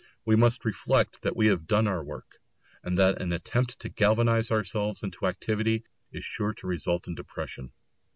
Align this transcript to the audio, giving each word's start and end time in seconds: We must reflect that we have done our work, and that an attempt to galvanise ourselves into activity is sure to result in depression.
We 0.25 0.35
must 0.35 0.65
reflect 0.65 1.21
that 1.21 1.35
we 1.35 1.45
have 1.49 1.67
done 1.67 1.87
our 1.87 2.03
work, 2.03 2.39
and 2.81 2.97
that 2.97 3.21
an 3.21 3.31
attempt 3.31 3.79
to 3.81 3.89
galvanise 3.89 4.51
ourselves 4.51 5.03
into 5.03 5.27
activity 5.27 5.83
is 6.11 6.25
sure 6.25 6.55
to 6.55 6.65
result 6.65 7.07
in 7.07 7.13
depression. 7.13 7.71